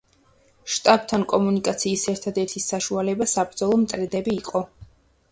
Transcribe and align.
შტაბთან 0.75 1.25
კომუნიკაციის 1.33 2.05
ერთადერთი 2.13 2.61
საშუალება 2.67 3.27
საბრძოლო 3.33 3.77
მტრედები 3.83 4.35
იყო. 4.39 4.63